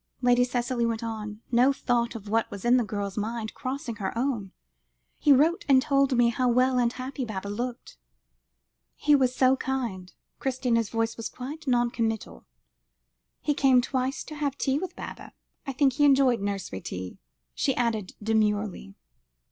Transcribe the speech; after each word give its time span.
Lady 0.23 0.43
Cicely 0.43 0.83
went 0.83 1.03
on, 1.03 1.41
no 1.51 1.71
thought 1.71 2.15
of 2.15 2.27
what 2.27 2.49
was 2.49 2.65
in 2.65 2.77
the 2.77 2.83
girl's 2.83 3.19
mind 3.19 3.53
crossing 3.53 3.97
her 3.97 4.17
own; 4.17 4.51
"he 5.19 5.31
wrote 5.31 5.63
and 5.69 5.79
told 5.79 6.17
me 6.17 6.29
how 6.29 6.49
well 6.49 6.79
and 6.79 6.93
happy 6.93 7.23
Baba 7.23 7.49
looked." 7.49 7.97
"He 8.95 9.13
was 9.13 9.35
so 9.35 9.55
kind." 9.55 10.11
Christina's 10.39 10.89
voice 10.89 11.17
was 11.17 11.29
quite 11.29 11.67
non 11.67 11.91
committal. 11.91 12.47
"He 13.41 13.53
came 13.53 13.79
twice 13.79 14.23
to 14.23 14.33
have 14.33 14.57
tea 14.57 14.79
with 14.79 14.95
Baba 14.95 15.33
I 15.67 15.71
think 15.71 15.93
he 15.93 16.03
enjoyed 16.03 16.41
nursery 16.41 16.81
tea," 16.81 17.19
she 17.53 17.75
added 17.75 18.13
demurely. 18.23 18.95